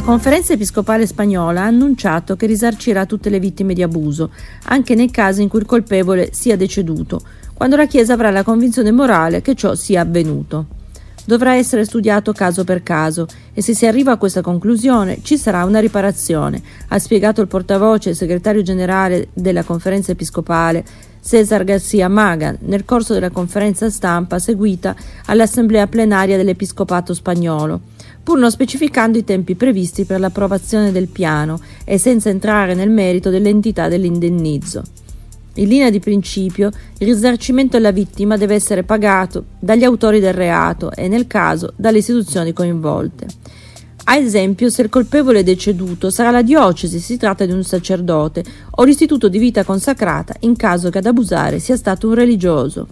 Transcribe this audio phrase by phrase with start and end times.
[0.00, 4.30] La conferenza episcopale spagnola ha annunciato che risarcirà tutte le vittime di abuso,
[4.64, 7.20] anche nei casi in cui il colpevole sia deceduto,
[7.52, 10.68] quando la Chiesa avrà la convinzione morale che ciò sia avvenuto.
[11.26, 15.64] Dovrà essere studiato caso per caso e se si arriva a questa conclusione ci sarà
[15.64, 20.82] una riparazione, ha spiegato il portavoce e segretario generale della conferenza episcopale
[21.22, 28.50] Cesar Garcia Magan nel corso della conferenza stampa seguita all'assemblea plenaria dell'episcopato spagnolo pur non
[28.50, 34.82] specificando i tempi previsti per l'approvazione del piano e senza entrare nel merito dell'entità dell'indennizzo.
[35.54, 40.92] In linea di principio, il risarcimento alla vittima deve essere pagato dagli autori del reato
[40.92, 43.26] e, nel caso, dalle istituzioni coinvolte.
[44.04, 48.44] A esempio, se il colpevole è deceduto, sarà la diocesi, si tratta di un sacerdote,
[48.70, 52.86] o l'istituto di vita consacrata in caso che ad abusare sia stato un religioso.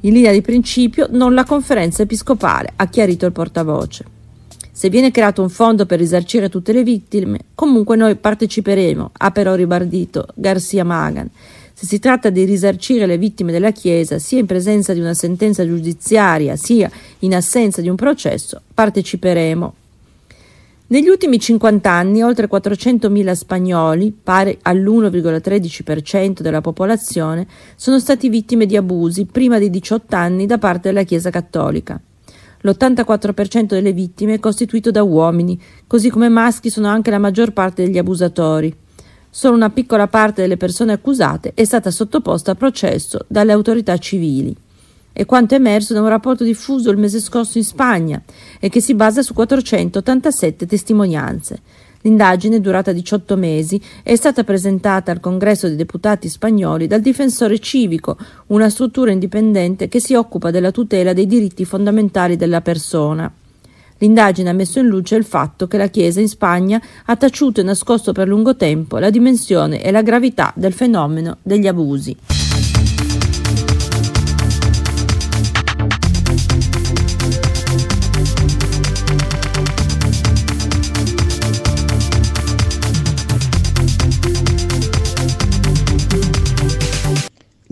[0.00, 4.11] In linea di principio, non la conferenza episcopale, ha chiarito il portavoce.
[4.74, 9.54] Se viene creato un fondo per risarcire tutte le vittime, comunque noi parteciperemo, ha però
[9.54, 11.28] ribadito Garcia Magan.
[11.74, 15.66] Se si tratta di risarcire le vittime della Chiesa, sia in presenza di una sentenza
[15.66, 19.74] giudiziaria, sia in assenza di un processo, parteciperemo.
[20.86, 28.76] Negli ultimi 50 anni, oltre 400.000 spagnoli, pari all'1,13% della popolazione, sono stati vittime di
[28.76, 32.00] abusi prima di 18 anni da parte della Chiesa cattolica.
[32.62, 37.84] L'84% delle vittime è costituito da uomini, così come maschi sono anche la maggior parte
[37.84, 38.74] degli abusatori.
[39.28, 44.54] Solo una piccola parte delle persone accusate è stata sottoposta a processo dalle autorità civili.
[45.12, 48.22] È quanto emerso da un rapporto diffuso il mese scorso in Spagna
[48.60, 51.60] e che si basa su 487 testimonianze.
[52.02, 58.16] L'indagine, durata 18 mesi, è stata presentata al Congresso dei Deputati spagnoli dal Difensore Civico,
[58.48, 63.32] una struttura indipendente che si occupa della tutela dei diritti fondamentali della persona.
[63.98, 67.64] L'indagine ha messo in luce il fatto che la Chiesa in Spagna ha taciuto e
[67.64, 72.16] nascosto per lungo tempo la dimensione e la gravità del fenomeno degli abusi.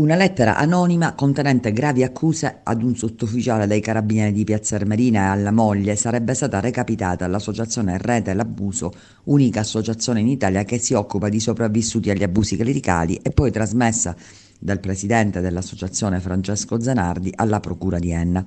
[0.01, 5.29] Una lettera anonima contenente gravi accuse ad un sottufficiale dei carabinieri di Piazza Armerina e
[5.29, 8.95] alla moglie sarebbe stata recapitata all'associazione Rete l'Abuso,
[9.25, 14.17] unica associazione in Italia che si occupa di sopravvissuti agli abusi clericali e poi trasmessa
[14.59, 18.43] dal presidente dell'associazione Francesco Zanardi alla procura di Enna.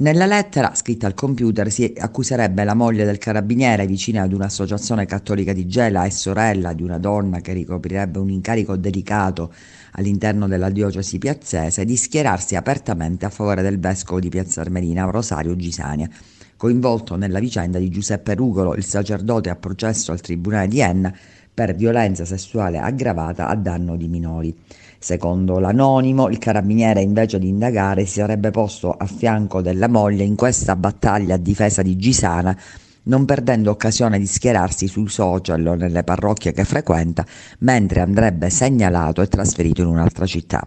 [0.00, 5.52] Nella lettera, scritta al computer, si accuserebbe la moglie del carabiniere vicina ad un'associazione cattolica
[5.52, 9.52] di Gela e sorella di una donna che ricoprirebbe un incarico delicato
[9.94, 15.56] all'interno della diocesi piazzese di schierarsi apertamente a favore del vescovo di Piazza Armerina, Rosario
[15.56, 16.08] Gisania,
[16.58, 21.14] coinvolto nella vicenda di Giuseppe Rugolo, il sacerdote a processo al Tribunale di Enna
[21.54, 24.54] per violenza sessuale aggravata a danno di minori.
[24.98, 30.34] Secondo l'anonimo, il carabiniere invece di indagare si sarebbe posto a fianco della moglie in
[30.34, 32.58] questa battaglia a difesa di Gisana
[33.04, 37.24] non perdendo occasione di schierarsi sui social o nelle parrocchie che frequenta,
[37.60, 40.66] mentre andrebbe segnalato e trasferito in un'altra città.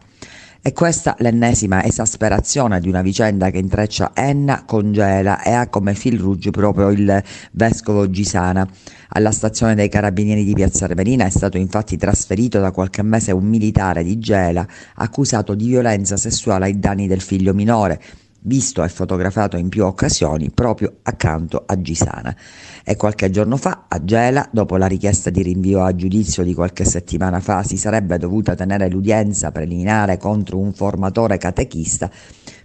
[0.63, 5.95] È questa l'ennesima esasperazione di una vicenda che intreccia Enna con Gela e ha come
[5.95, 7.23] fil rouge proprio il
[7.53, 8.69] vescovo Gisana.
[9.09, 13.45] Alla stazione dei carabinieri di Piazza Armerina è stato infatti trasferito da qualche mese un
[13.45, 14.63] militare di Gela
[14.97, 18.00] accusato di violenza sessuale ai danni del figlio minore,
[18.41, 22.35] visto e fotografato in più occasioni proprio accanto a Gisana.
[22.84, 26.85] E qualche giorno fa, a Gela, dopo la richiesta di rinvio a giudizio di qualche
[26.85, 32.09] settimana fa, si sarebbe dovuta tenere l'udienza preliminare contro un formatore catechista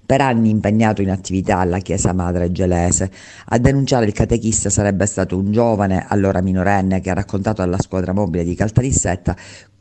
[0.07, 3.11] per anni impegnato in attività alla Chiesa Madre gelese.
[3.47, 8.13] A denunciare il catechista sarebbe stato un giovane, allora minorenne, che ha raccontato alla squadra
[8.13, 9.37] mobile di Caltanissetta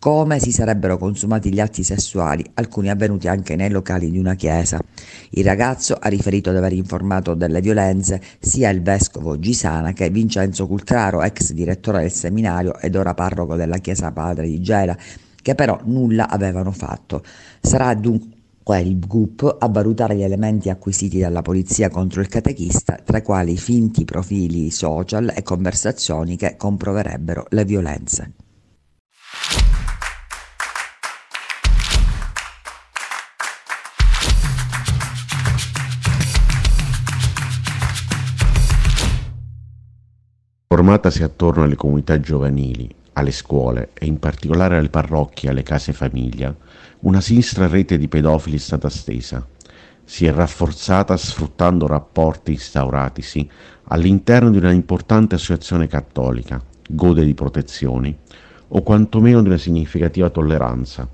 [0.05, 4.79] come si sarebbero consumati gli atti sessuali, alcuni avvenuti anche nei locali di una chiesa.
[5.31, 10.67] Il ragazzo ha riferito di aver informato delle violenze sia il vescovo Gisana che Vincenzo
[10.67, 14.95] Cultraro, ex direttore del seminario ed ora parroco della chiesa padre di Gela,
[15.41, 17.23] che però nulla avevano fatto.
[17.59, 18.34] Sarà dunque
[18.73, 23.57] il GUP a valutare gli elementi acquisiti dalla polizia contro il catechista, tra i quali
[23.57, 28.33] finti profili social e conversazioni che comproverebbero le violenze.
[40.67, 45.93] Formatasi attorno alle comunità giovanili, alle scuole e in particolare alle parrocchie e alle case
[45.93, 46.55] famiglia,
[47.01, 49.45] una sinistra rete di pedofili è stata stesa.
[50.07, 53.49] si è rafforzata sfruttando rapporti instauratisi
[53.85, 58.15] all'interno di una importante associazione cattolica, gode di protezioni
[58.67, 61.07] o quantomeno di una significativa tolleranza.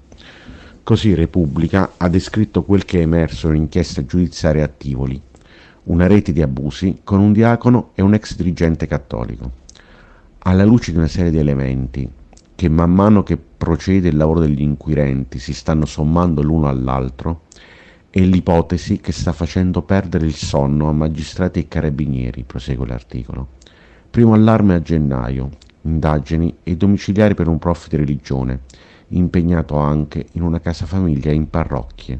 [0.84, 5.22] Così Repubblica ha descritto quel che è emerso in inchiesta giudiziaria a Tivoli,
[5.84, 9.61] una rete di abusi con un diacono e un ex dirigente cattolico.
[10.44, 12.10] Alla luce di una serie di elementi
[12.56, 17.42] che man mano che procede il lavoro degli inquirenti si stanno sommando l'uno all'altro,
[18.10, 23.50] è l'ipotesi che sta facendo perdere il sonno a magistrati e carabinieri, prosegue l'articolo.
[24.10, 25.52] Primo allarme a gennaio,
[25.84, 28.62] indagini e domiciliari per un prof di religione,
[29.10, 32.20] impegnato anche in una casa famiglia in parrocchie.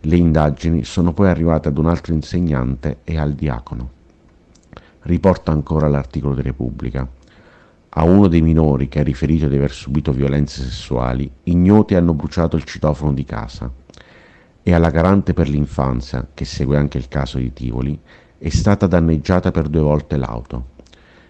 [0.00, 3.90] Le indagini sono poi arrivate ad un altro insegnante e al diacono.
[5.02, 7.08] Riporta ancora l'articolo di Repubblica.
[7.98, 12.56] A uno dei minori che ha riferito di aver subito violenze sessuali, ignoti hanno bruciato
[12.56, 13.72] il citofono di casa.
[14.62, 17.98] E alla garante per l'infanzia, che segue anche il caso di Tivoli,
[18.36, 20.66] è stata danneggiata per due volte l'auto.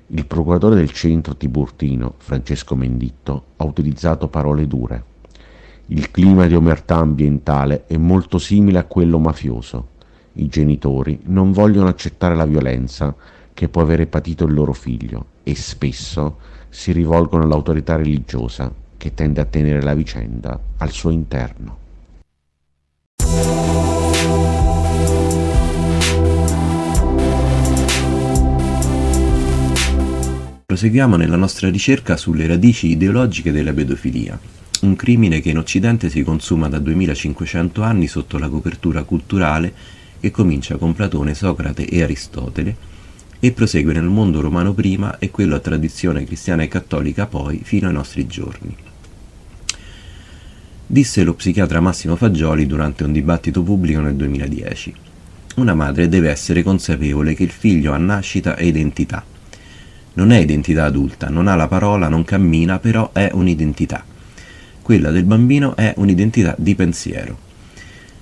[0.09, 5.05] Il procuratore del centro tiburtino, Francesco Menditto, ha utilizzato parole dure.
[5.87, 9.91] Il clima di omertà ambientale è molto simile a quello mafioso.
[10.33, 13.15] I genitori non vogliono accettare la violenza
[13.57, 16.37] che può avere patito il loro figlio e spesso
[16.69, 21.79] si rivolgono all'autorità religiosa che tende a tenere la vicenda al suo interno.
[30.67, 34.39] Proseguiamo nella nostra ricerca sulle radici ideologiche della pedofilia,
[34.83, 39.73] un crimine che in Occidente si consuma da 2500 anni sotto la copertura culturale
[40.21, 42.96] che comincia con Platone, Socrate e Aristotele
[43.39, 47.89] e prosegue nel mondo romano prima e quello a tradizione cristiana e cattolica poi fino
[47.89, 48.77] ai nostri giorni.
[50.87, 54.95] Disse lo psichiatra Massimo Fagioli durante un dibattito pubblico nel 2010.
[55.57, 59.25] Una madre deve essere consapevole che il figlio ha nascita e identità
[60.17, 64.03] non è identità adulta, non ha la parola, non cammina, però è un'identità.
[64.81, 67.46] Quella del bambino è un'identità di pensiero.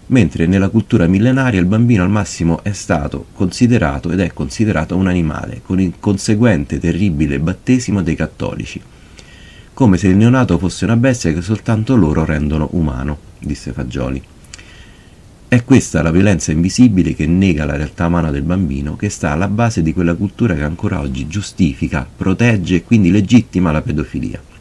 [0.06, 5.06] Mentre nella cultura millenaria il bambino al massimo è stato considerato ed è considerato un
[5.06, 8.80] animale, con il conseguente terribile battesimo dei cattolici.
[9.72, 14.22] Come se il neonato fosse una bestia che soltanto loro rendono umano, disse Fagioli.
[15.48, 19.48] È questa la violenza invisibile che nega la realtà umana del bambino, che sta alla
[19.48, 24.52] base di quella cultura che ancora oggi giustifica, protegge e quindi legittima la pedofilia.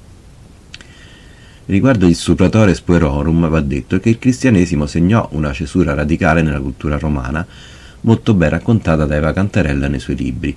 [1.66, 6.98] Riguardo il supratore Puerorum va detto che il cristianesimo segnò una cesura radicale nella cultura
[6.98, 7.46] romana,
[8.02, 10.54] molto ben raccontata da Eva Cantarella nei suoi libri,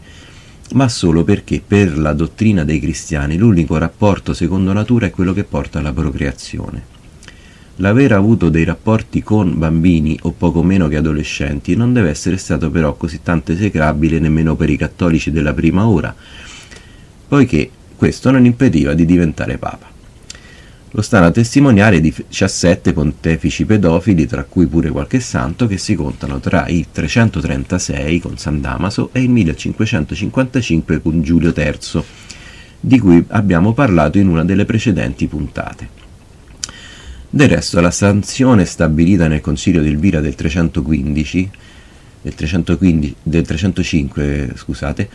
[0.72, 5.44] ma solo perché per la dottrina dei cristiani l'unico rapporto secondo natura è quello che
[5.44, 6.94] porta alla procreazione.
[7.76, 12.68] L'aver avuto dei rapporti con bambini o poco meno che adolescenti non deve essere stato
[12.68, 16.12] però così tanto esecrabile nemmeno per i cattolici della prima ora,
[17.28, 19.94] poiché questo non impediva di diventare papa.
[20.96, 26.40] Lo stanno a testimoniare 17 pontefici pedofili, tra cui pure qualche santo, che si contano
[26.40, 32.02] tra il 336 con San Damaso e il 1555 con Giulio III,
[32.80, 35.86] di cui abbiamo parlato in una delle precedenti puntate.
[37.28, 41.50] Del resto, la sanzione stabilita nel Consiglio d'Elvira del 315,
[42.22, 45.10] del, 315, del 305, scusate,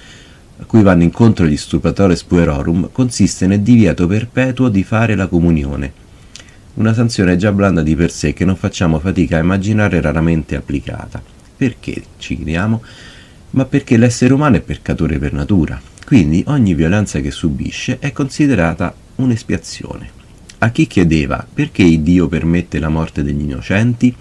[0.62, 5.92] a cui vanno incontro gli stupratores puerorum, consiste nel divieto perpetuo di fare la comunione.
[6.76, 11.22] Una sanzione già blanda di per sé che non facciamo fatica a immaginare raramente applicata.
[11.58, 12.82] Perché, ci chiediamo?
[13.52, 18.94] Ma perché l'essere umano è peccatore per natura, quindi ogni violenza che subisce è considerata
[19.16, 20.20] un'espiazione.
[20.60, 24.16] A chi chiedeva perché Dio permette la morte degli innocenti?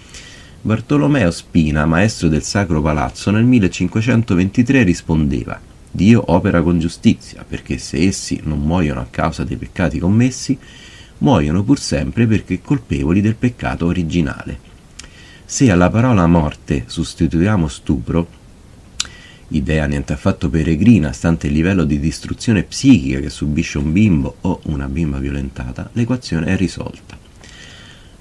[0.63, 7.97] Bartolomeo Spina, maestro del Sacro Palazzo, nel 1523 rispondeva Dio opera con giustizia, perché se
[8.07, 10.57] essi non muoiono a causa dei peccati commessi,
[11.17, 14.69] muoiono pur sempre perché colpevoli del peccato originale.
[15.43, 18.27] Se alla parola morte sostituiamo stupro,
[19.49, 24.61] idea niente affatto peregrina, stante il livello di distruzione psichica che subisce un bimbo o
[24.67, 27.19] una bimba violentata, l'equazione è risolta.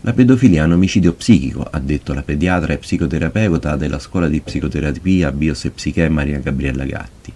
[0.00, 4.40] La pedofilia è un omicidio psichico, ha detto la pediatra e psicoterapeuta della scuola di
[4.40, 7.32] psicoterapia Bios e Psiche Maria Gabriella Gatti.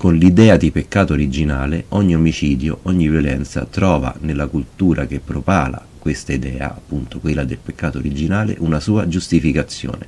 [0.00, 6.32] Con l'idea di peccato originale, ogni omicidio, ogni violenza trova nella cultura che propala questa
[6.32, 10.06] idea, appunto quella del peccato originale, una sua giustificazione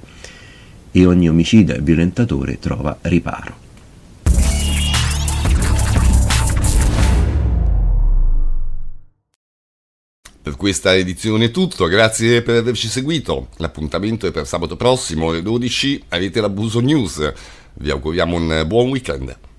[0.90, 3.54] e ogni omicida e violentatore trova riparo.
[10.40, 13.49] Per questa edizione è tutto, grazie per averci seguito.
[13.58, 17.30] L'appuntamento è per sabato prossimo alle 12, avete l'abuso news.
[17.75, 19.50] Vi auguriamo un buon weekend.